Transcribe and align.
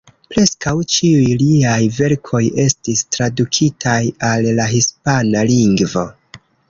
Preskaŭ 0.33 0.71
ĉiuj 0.93 1.35
liaj 1.41 1.75
verkoj 1.97 2.41
estis 2.63 3.03
tradukitaj 3.17 3.99
al 4.31 4.49
la 4.61 4.67
hispana 4.75 5.45
lingvo. 5.53 6.09